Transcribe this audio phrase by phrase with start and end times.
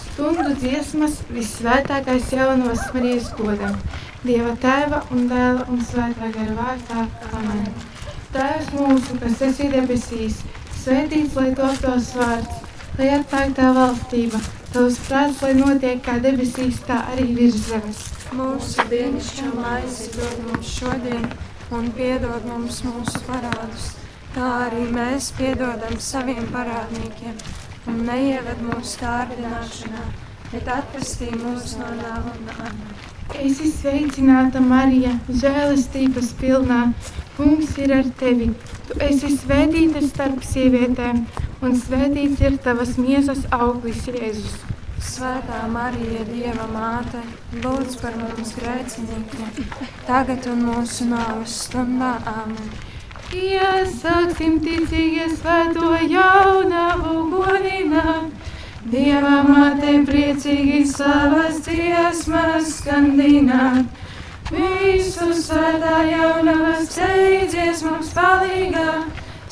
[0.00, 3.76] Stundu dziesmas visvētākais jaunās Marijas godam,
[4.24, 7.02] Dieva tēva un dēla un svētā gara vārtā.
[7.36, 7.66] Amen.
[8.32, 10.38] Tēvs mūsu, kas esi debesīs,
[10.80, 12.62] svētīts lai top tavs vārds,
[12.96, 14.40] lai atpērk tā valstība,
[14.72, 18.00] tavs prāts, lai notiek kā debesīs, tā arī virs zemes.
[18.34, 21.28] Mūsu dienascho maizi dod mums šodien,
[21.76, 23.92] un piedod mums mūsu parādus,
[24.32, 27.36] kā arī mēs piedodam saviem parādniekiem,
[27.90, 30.04] un neieved mūsu kārdināšanā,
[30.52, 32.70] bet atpestī mūs no ļauna.
[33.34, 36.80] Es esmu sveicināta, Marija, žēlastības pilnā.
[37.34, 38.52] Kungs ir ar tevi.
[38.86, 41.24] Tu esi svētīta starp sievietēm,
[41.66, 44.60] un svētīts ir tavas miesas auglis, Jēzus.
[45.04, 47.20] Svētā Marija, Dieva māte,
[47.64, 49.66] lūdz par mums grēciniekiem,
[50.06, 52.14] tagad un mūsu nāves stundā.
[52.36, 52.93] Āmen!
[53.34, 58.30] Iesāksim ticīgi svēto jaunavu godināt.
[58.92, 63.86] Dieva māte priecīgi savas dziesmas skandināt.
[64.52, 68.88] Visu svētā jaunava steidzies mums palīgā.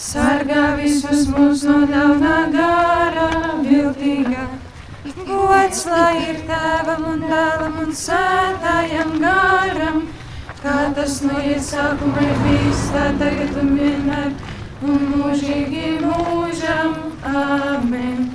[0.02, 3.30] Sargā visus mūs no ļaunā gara
[3.62, 4.46] viltīgā.
[5.26, 10.02] Gods lai ir tēvam un dēlam un svētājam garam,
[10.62, 14.30] kā tas no iesākuma ir bijis, tā tagad un vienmēr,
[14.86, 16.94] un mūžīgi mūžam.
[17.22, 18.30] Āmen!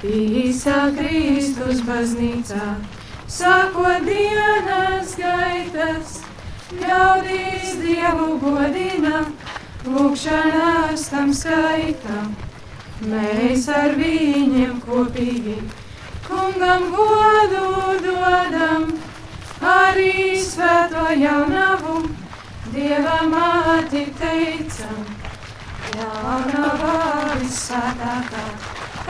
[0.00, 2.70] Īsā Kristus baznīcā,
[3.28, 6.14] sākot dienas gaitas,
[6.80, 9.26] ļaudīs Dievu godina,
[9.84, 12.32] lūkšanās tam skaitam.
[13.12, 15.58] Mēs ar viņiem kopīgi
[16.24, 17.68] kungam godu
[18.04, 18.88] dodam,
[19.60, 22.00] arī svēto jaunavu
[22.70, 25.00] Dieva māti teicam.
[25.90, 28.44] Jaunavā visvētākā,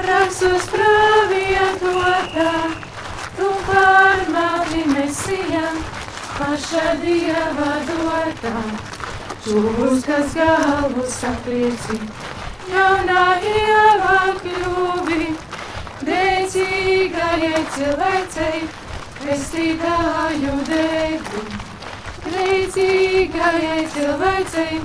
[0.07, 2.55] rakstos pravietotā,
[3.37, 5.67] tu pārmāti mesijā,
[6.39, 8.57] paša Dieva dotā.
[9.45, 12.01] Čūs, kas galvu saplieci,
[12.73, 15.30] jaunā ievā kļuvi,
[16.01, 18.63] Grēcīgajai cilvēcei,
[19.30, 21.42] pestītāju devi.
[22.24, 24.80] Grēcīgajai cilvēcei,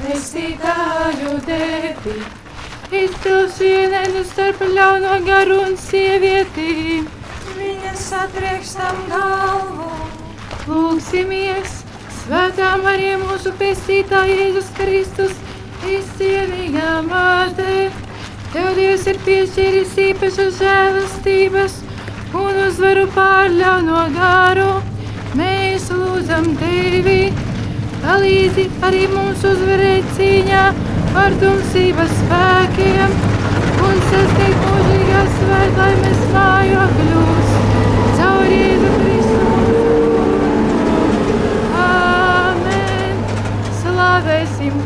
[0.00, 2.16] pestītāju devi.
[2.94, 7.04] Izpils vienēnu starp ļauno garu un sievieti.
[7.54, 9.88] Viņas atriekstam galvu.
[10.66, 11.78] Lūksimies,
[12.24, 15.38] svētā Marija mūsu pestītāja Jēzus Kristus,
[15.86, 17.88] izcienīgā māte.
[18.50, 21.82] Tev Dievs ir piešķīris īpašas žēlastības
[22.34, 24.70] un uzvaru pār ļauno garu.
[25.38, 27.20] Mēs lūdzam tevi,
[28.02, 30.64] palīdzi arī mums uzvarēt cīņā
[31.22, 33.14] ar tumsības spēkiem
[33.88, 37.54] un sasniegt mūžīgās svētlaimes mājokļus.
[38.18, 39.70] Caur Jēzu Kristu.
[41.84, 43.24] Āmen!
[43.82, 44.82] Slavēsim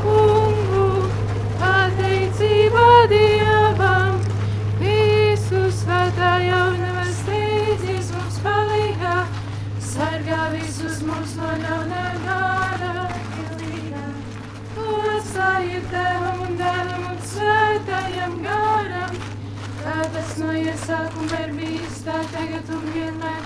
[20.18, 23.42] tas no iesākuma ir bijis tā tagad un vienmēr,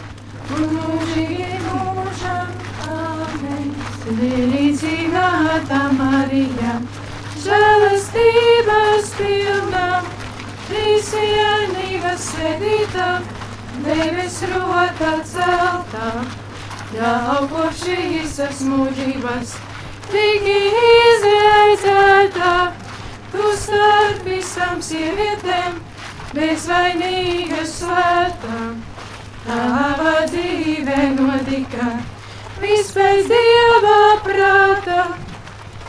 [0.57, 2.49] un mūžīgi mūžam.
[2.93, 3.67] Amen.
[4.05, 6.73] Sveicināta Marija,
[7.45, 9.85] žēlastības pilna,
[10.71, 13.11] trīsienības sēdītā,
[13.85, 16.09] devis rota celtā,
[17.53, 19.49] kopš šīs mūžības,
[20.09, 22.59] tik izraicētā,
[23.33, 25.81] tu starp visām sievietēm,
[26.33, 28.61] bezvainīga svētā,
[29.45, 31.91] tava dzīve notika
[32.63, 35.03] vispēc Dieva prāta,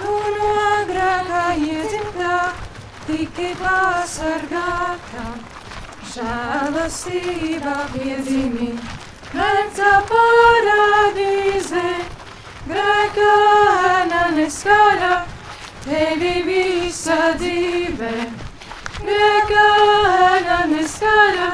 [0.03, 2.37] Tu no agrākā iedzimtā
[3.07, 5.25] tiki pasargāta.
[6.13, 8.67] žēlastībā piedzimī,
[9.33, 11.85] vecā parādīze,
[12.67, 15.13] grēkāna neskara,
[15.87, 18.42] tevi visa dzīve.
[21.03, 21.47] Neskara,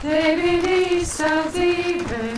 [0.00, 2.28] tevi visa dzīve.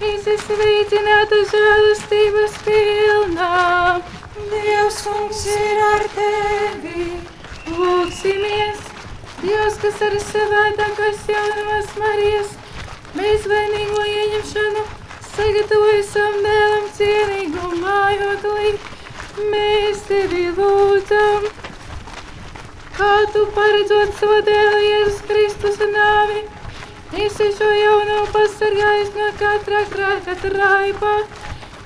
[0.00, 3.48] Visi sveicināta žēlastības pilnā.
[4.50, 7.06] Dievs kungs ir ar tevi.
[7.70, 8.82] Lūksimies!
[9.40, 12.52] Dievs, kas ar svētākās jaunās Marijas
[13.16, 14.84] bezvainīgo ieņemšanu
[15.30, 18.76] sagatavoja savam dēlam cienīgu mājoklī,
[19.48, 21.50] mēs tevi lūdzam.
[23.00, 26.40] Kā tu paredzot savu dēlu Jēzus Kristus nāvi,
[27.24, 31.12] esi šo jauno pasargājis no katra krāka traipa.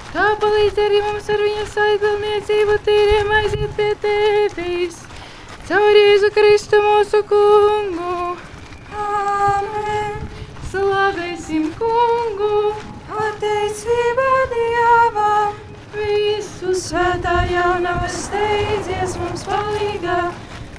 [0.08, 4.96] Tā palīdz arī mums ar viņu saidbalniecību tīriem aiziet pie tevis.
[5.69, 8.34] Caur Jēzu Kristu mūsu kungu.
[9.05, 10.19] Āmen!
[10.72, 12.75] Slavēsim kungu!
[13.12, 14.26] Pateicība
[14.56, 15.62] Dievam!
[15.94, 20.19] Visu Svētā jaunava steidzies mums palīgā,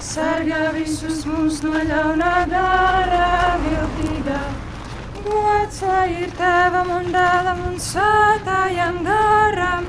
[0.03, 3.29] sargā visus mūs no ļaunā dārā
[3.63, 4.41] viltīgā.
[5.25, 9.87] Gods lai ir tēvam un dēlam un svētājam garam,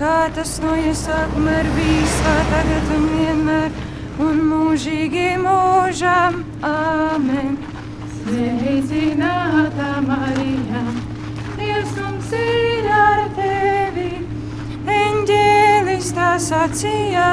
[0.00, 3.80] kā tas no iesākuma ir bijis, tā tagad un vienmēr
[4.26, 6.44] un mūžīgi mūžam.
[6.66, 7.56] Āmen!
[8.26, 10.80] Sveicināta Marija,
[11.54, 14.08] Dievs mums ir ar tevi.
[14.96, 17.28] Eņģēlis tā sacīja,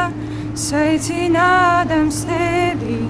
[0.53, 3.01] sveicinādams tevi,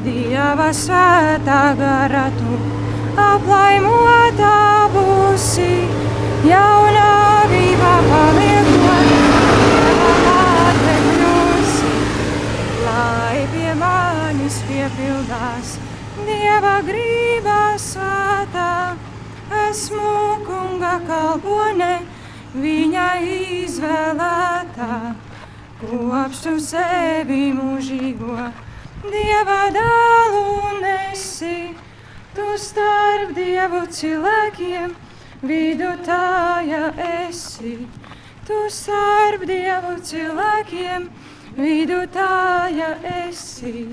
[0.00, 2.56] Dieva svētā gara tu,
[3.20, 5.74] aplaimotā būsi,
[6.48, 9.12] jaunāvībā paliekot,
[9.60, 11.92] Dieva māte kļūsi,
[12.86, 15.76] lai pie manis piepildās
[16.24, 18.96] Dieva grībā svētā,
[19.68, 21.94] esmu kunga kalpone,
[22.56, 24.94] viņa izvēlētā,
[25.80, 28.50] kopšu sevi mūžīgo,
[29.00, 31.72] Dieva dēlu nesi,
[32.36, 34.92] tu starp Dievu cilvēkiem,
[35.40, 36.90] vidutāja
[37.24, 37.78] esi,
[38.44, 41.08] tu starp Dievu cilvēkiem,
[41.56, 42.90] vidutāja
[43.24, 43.88] esi.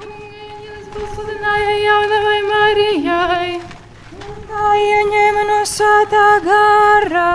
[0.00, 3.60] Kungs pasludināja jaunavai Marijai.
[4.50, 7.30] Tā ieņēma no svētā gara.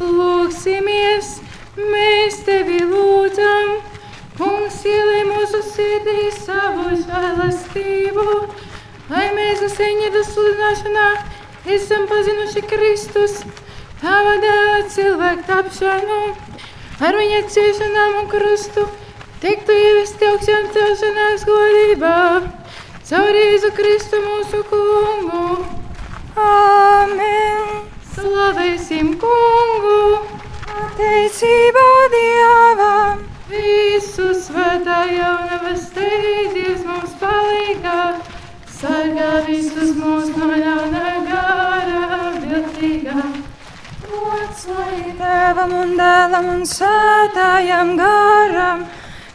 [0.00, 1.39] Lūksimies,
[1.92, 3.78] mēs tevi lūdzam.
[4.40, 8.24] Kungs ielai mūsu sirdī savu žēlastību,
[9.12, 11.08] lai mēs viņa sludināšanā
[11.74, 13.42] esam pazinuši Kristus,
[14.00, 16.20] tava dēla cilvēku tapšanu,
[17.04, 18.86] ar viņa ciešanām un krustu,
[19.44, 22.16] tiktu ievesti augšām celšanās godībā,
[23.12, 25.46] caur Jēzu Kristu mūsu kungu.
[26.40, 27.88] Āmen!
[28.14, 30.39] Slavēsim kungu!
[31.00, 31.82] Pateicība
[32.12, 33.20] Dievam!
[33.48, 37.94] Visu svētā jaunava steidzies mums palīgā,
[38.68, 42.04] sargā visus mūs no ļaunā gara
[42.44, 43.16] viltīgā.
[44.04, 48.86] Gods lai tēvam un dēlam un svētājam garam,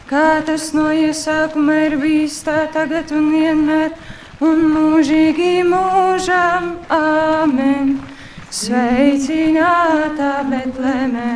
[0.06, 3.90] kā tas no iesākuma ir bijis tā tagad un vienmēr
[4.38, 6.76] un mūžīgi mūžam.
[7.02, 7.96] Āmen!
[8.56, 11.30] Sveicināta Betlēmē,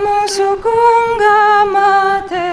[0.00, 2.44] mūsu kungā māte,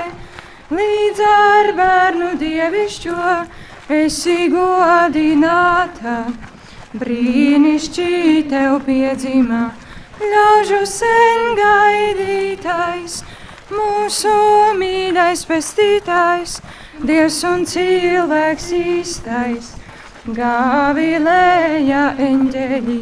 [0.74, 3.30] līdz ar bērnu dievišķo
[4.00, 6.18] esi godināta.
[6.94, 9.64] Brīnišķīgi tev piedzimā,
[10.22, 13.24] ļaužu sen gaidītais,
[13.74, 14.34] mūsu
[14.78, 16.60] mīļais pestītājs,
[17.04, 19.72] Dievs un cilvēks īstais,
[20.38, 23.00] Gāvilēja eņģeļi,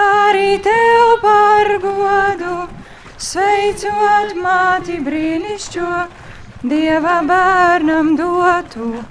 [0.00, 2.54] arī tev par godu,
[3.18, 5.88] sveicot māti brīnišķo,
[6.64, 9.02] Dieva bērnam dotu,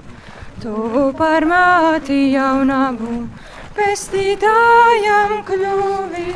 [0.62, 3.28] tu par māti jaunabu,
[3.76, 6.34] pestītājam kļuvi.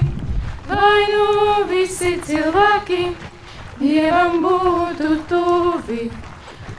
[0.68, 1.26] Lai nu
[1.70, 3.02] visi cilvēki
[3.80, 6.08] Dievam būtu tuvi,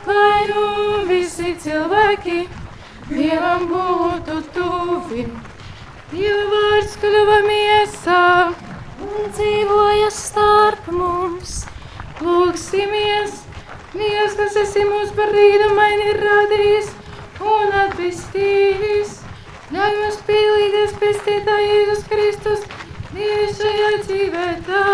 [0.08, 0.66] lai nu
[1.10, 2.40] visi cilvēki
[3.10, 5.28] Dievam būtu tuvi.
[6.14, 8.26] Dieva vārds kļuva miesā
[9.36, 11.64] dzīvoja starp mums.
[12.20, 13.46] Lūksimies,
[13.94, 16.92] Dievs, kas esi mūs par rīdumaini radījis
[17.42, 19.16] un atpestījis.
[19.74, 22.66] Ļauj mums pielīties pestītā Jēzus Kristus,
[23.16, 24.86] Dievs šajā dzīvē tā,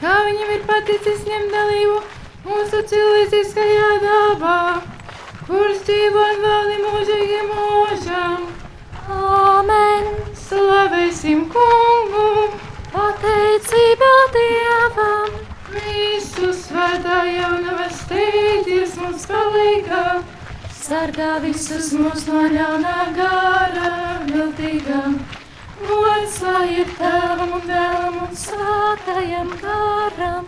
[0.00, 2.00] kā viņam ir paticis ņemt dalību
[2.48, 4.58] mūsu cilvēciskajā dabā,
[5.46, 8.48] kurš dzīvo un valdi mūžīgi mūžam.
[9.14, 10.14] Āmen!
[10.44, 12.28] Slavēsim kungu,
[14.32, 15.44] Dievam!
[15.74, 20.02] visu svētā jaunava steidzies mums palīgā,
[20.74, 23.94] sargā visus mūs no ļaunā gara
[24.28, 25.00] viltīgā.
[26.74, 30.46] Ir tēvam un dēlam un svētajam garam,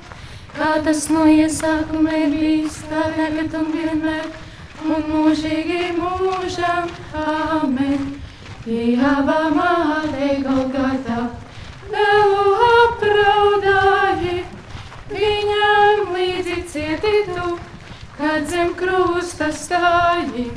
[0.57, 4.31] kā tas no iesākuma ir bijis tā tagad un vienmēr,
[4.87, 6.89] un mūžīgi mūžam.
[7.23, 8.15] Āmen!
[8.67, 11.21] Dieva māte Golgatā,
[16.97, 17.59] cietītu,
[18.17, 20.51] kad zem krusta stāji.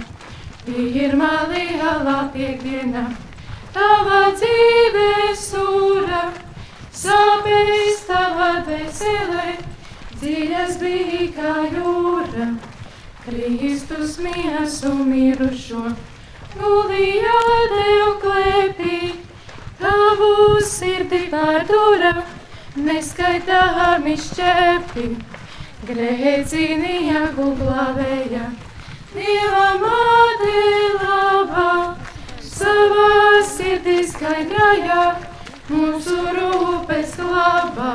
[0.65, 3.08] Pirmā lielā piekdiena,
[3.74, 6.29] tava dzīves ūra,
[6.93, 9.55] sāpēs tava dvēselē,
[10.19, 12.51] dziļas bija kā jūra.
[13.25, 15.96] Kristus miesu mirušo,
[16.60, 17.41] gulīja
[17.74, 19.00] tev klēpī,
[19.81, 22.13] tavu sirdi pārdura,
[22.77, 25.10] neskaitāmi šķēpi,
[25.88, 28.50] grēcīnija gulblavēja,
[29.09, 30.57] Dieva māte
[31.00, 31.95] labā,
[32.45, 35.05] savā sirdī skaidrājā,
[35.71, 37.93] mūsu rūpes glabā,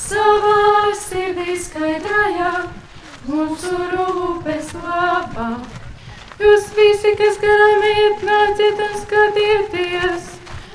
[0.00, 2.50] savā sirdī skaidrājā,
[3.28, 5.48] mūsu rūpes glabā.
[6.42, 10.32] Jūs visi, kas garām iet, nāciet un skatieties,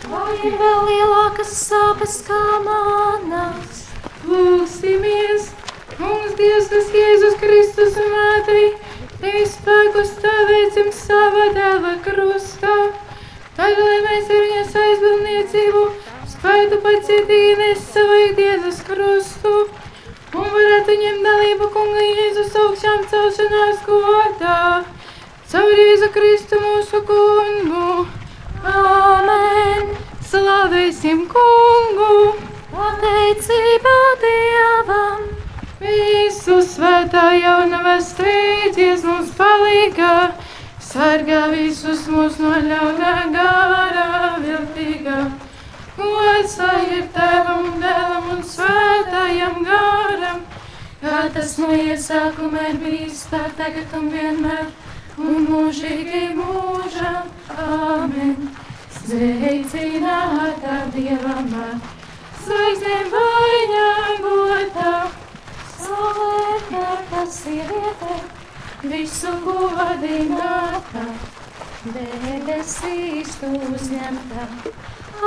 [0.07, 3.87] vai ir vēl lielākas sāpes kā manas.
[4.23, 5.51] Lūksimies,
[5.99, 8.69] mums Dievs, kas Jēzus Kristus mātei,
[9.19, 12.75] Tevi spēku stāvēsim savā dēla krustā.
[13.57, 15.81] Tad, lai mēs ar viņas aizbildniecību
[16.31, 19.51] spētu pacietīgi nes savu ikdienas krustu
[20.39, 24.61] un varētu ņemt dalību kunga Jēzus augšām celšanās godā.
[25.51, 28.07] Caur Jēzu Kristu mūsu kungu.
[28.63, 29.91] Āmen!
[30.31, 32.13] Slavēsim kungu!
[32.71, 33.98] Pateicība
[36.79, 40.31] svētā jaunava steidzies mums palīgā,
[40.79, 44.05] sargā visus mūs no ļaunā gārā
[44.45, 45.17] viltīgā.
[45.99, 46.43] Lai
[46.95, 50.39] ir Tēvam Dēlam un svētājam gāram,
[51.01, 54.71] kā tas no iesākuma ir bijis tā tagad un vienmēr,
[55.19, 57.27] un mūžīgi mūžam.
[57.59, 58.35] Āmen!
[59.01, 61.51] Sveicinātā Dievam,
[62.45, 63.08] zvaigznēm vaļņagotā!
[67.31, 68.19] Sieviete,
[68.79, 71.01] Visu godinātā,
[71.91, 74.45] debesīs tu uzņemta,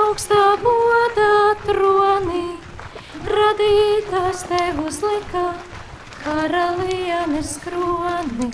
[0.02, 1.34] augstā godā
[1.66, 2.44] tronī,
[3.28, 5.44] radītās tev uzlika,
[6.22, 8.48] karalienes kroni.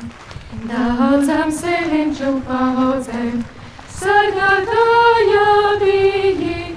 [0.66, 3.44] daudzām seviņšu paudzēm,
[4.00, 5.46] sargātāja
[5.84, 6.74] biji,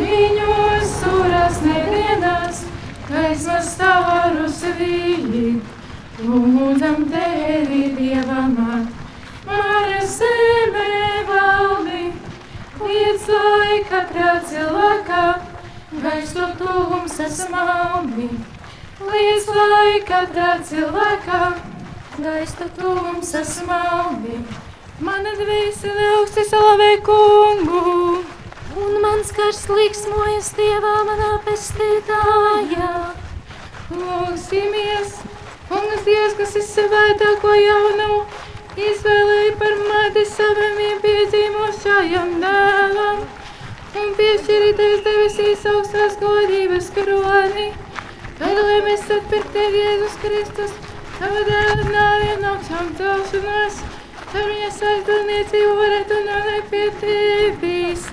[0.00, 2.66] viņus suras nevienās,
[3.06, 4.21] gaismas svīļi,
[6.82, 8.78] lūdzam tevi dievamā,
[9.46, 12.08] mara zeme valdi,
[12.82, 15.20] līdz lai katrā cilvēkā,
[16.02, 18.26] gaistu tuvums esmaldi,
[18.98, 21.54] līdz lai katrā cilvēkā,
[22.18, 24.42] gaistu tuvums esmaldi.
[24.98, 28.24] Mana dvēsele augsti slavē kungu,
[28.72, 33.12] Un mans gars liksmojas Dievā manā pestītājā.
[33.92, 35.21] lūksimies,
[35.72, 38.16] kungs Dievs, kas ir svētāko jaunu,
[38.76, 43.22] izvēlēja par mati savam iepiedzīmošajam dēlam,
[44.02, 47.66] un piešķirītais debesīs augstās godības kroni,
[48.40, 50.76] tad, lai mēs atpirkt tevi Jēzus Kristus,
[51.16, 53.82] tava dēla nāvi un augšām celšanos,
[54.26, 58.10] tad viņas aizdalniecību varētu nonākt pie tevis,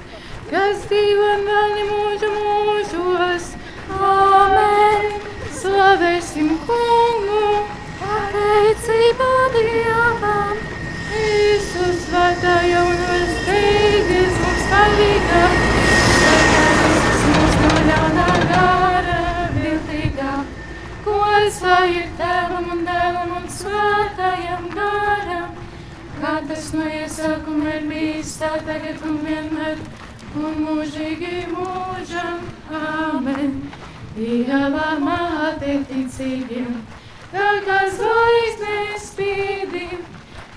[0.51, 3.51] kas dzīvo un vēl mūžu mūžos.
[3.99, 5.28] Āmen!
[5.59, 7.47] Slavēsim kungu!
[7.99, 10.61] Pateicība Dievam!
[11.09, 15.41] Visu svētā jaunās teigies mums sargā
[16.83, 19.17] visus mūs no ļaunā gāra
[19.57, 20.37] viltīgā.
[21.09, 25.59] Gods lai ir tēvam un dēlam un svētājam gāram,
[26.21, 29.83] kā tas no iesākuma ir bijis tā tagad un vienmēr,
[30.39, 32.47] un mūžīgi mūžam.
[32.79, 33.55] Āmen!
[34.19, 36.73] Dieva māte ticīgiem,
[37.31, 40.01] tā kā zvaigznes spīdīm,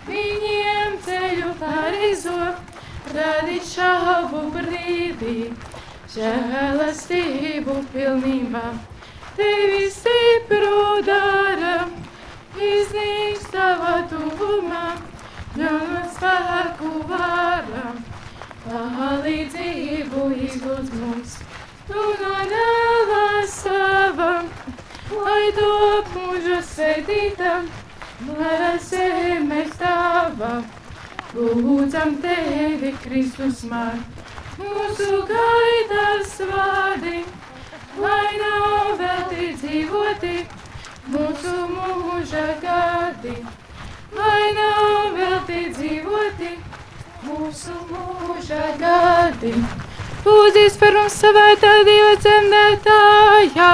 [0.09, 2.39] viņiem ceļu pareizo,
[3.15, 5.37] radīt šaubu brīdī,
[6.17, 8.65] žēlastību pilnībā.
[9.39, 11.77] Tevi stipru dara,
[12.73, 14.85] iznīks tava tuvumā,
[15.55, 17.87] ļaunu spēku vārā,
[18.67, 21.43] palīdzību izlūdz mums.
[21.87, 24.31] Tu no dēla sava,
[25.11, 27.67] lai top mūžu sēdītam,
[28.39, 30.53] lai zeme stāva.
[31.35, 33.99] Lūdzam tevi, Kristus man,
[34.61, 37.25] mūsu gaidas vārdi,
[37.99, 40.35] lai nav velti dzīvoti
[41.11, 43.39] mūsu mūža gadi.
[44.15, 46.59] Lai nav velti dzīvoti
[47.27, 49.57] mūsu mūža gadi.
[50.23, 53.71] Lūdzies par mums svētā Dieva dzemdētājā.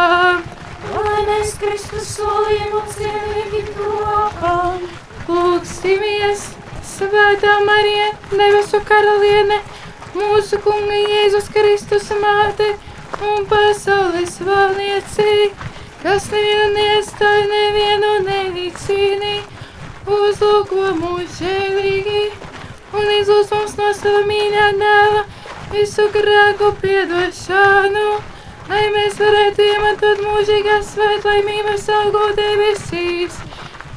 [0.95, 4.87] Lai mēs Kristus solījumu cienīgi topam,
[5.29, 6.47] Lūksimies,
[6.89, 9.59] svētā Marija, debesu karaliene
[10.15, 12.71] mūsu kunga Jēzus Kristus māte
[13.29, 15.51] un pasaules valnieci,
[16.01, 19.35] kas nevienu neiestāja, nevienu nenicīnī,
[20.17, 22.25] uzlūko mūs žēlīgi
[22.97, 25.27] un izlūs mums no sava mīļā dēla
[25.73, 28.09] visu grēku piedošanu,
[28.71, 33.39] lai mēs varētu iemantot mūžīgās svētlaimības augo debesīs,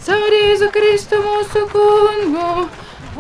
[0.06, 2.68] caur Jēzu Kristu mūsu kungu.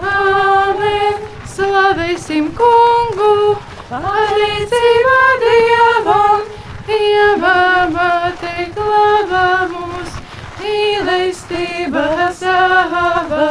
[0.01, 1.27] Āmen!
[1.51, 3.57] Slavēsim kungu!
[3.91, 6.43] Pateicība Dievam,
[6.87, 10.13] Dievama te glābā mūs,
[10.61, 13.49] mīlestība sava,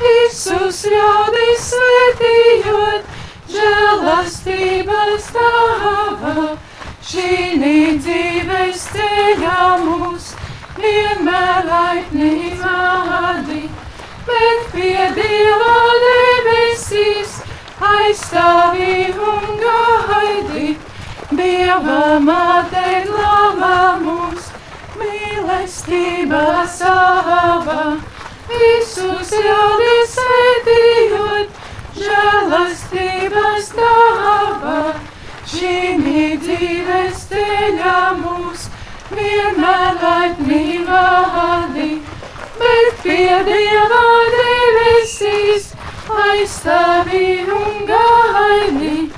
[0.00, 2.99] visus ļaudis svētījot,
[4.00, 6.56] žēlastības tava,
[7.04, 7.58] šī
[8.00, 10.30] dzīves ceļā mūs,
[10.80, 13.68] vienmēr laipni vādi,
[14.24, 17.42] bet pie Dieva debesīs
[17.80, 20.78] aizstāvi un gaidi.
[21.30, 24.48] Dieva māte glābā mūs,
[24.96, 27.96] mīlestība sava,
[28.48, 30.16] visus ļaudis
[35.60, 38.62] šī dzīves ceļā mūs,
[39.12, 41.88] vienmēr laipni vādi,
[42.60, 45.66] bet pie Dieva debesīs
[46.22, 47.26] aizstāvi
[47.58, 49.10] un gaidi.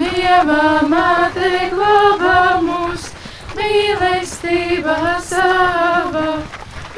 [0.00, 3.06] Dieva māte glābā mūs,
[3.54, 4.98] mīlestība
[5.28, 6.26] sava,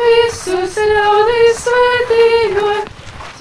[0.00, 2.90] visus ļaudis svētījot,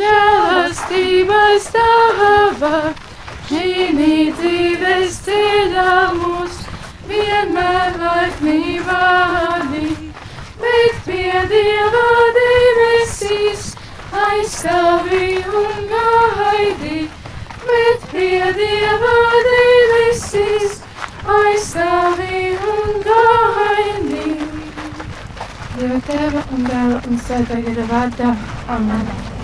[0.01, 2.77] žēlastības tava,
[3.47, 3.91] šī
[4.35, 5.44] dzīves ceļā
[7.45, 9.89] vienmēr laipni vādi,
[10.61, 12.05] bet pie Dieva
[12.37, 13.75] debesīs
[14.25, 17.09] aizstāvi un gaidi,
[17.67, 19.13] bet pie Dieva
[19.49, 20.81] debesīs
[21.37, 24.41] aizstāvi un gaidi.
[25.77, 28.35] Dieva tēva un dēla un svētā gara vārdā.
[28.67, 29.34] Amen.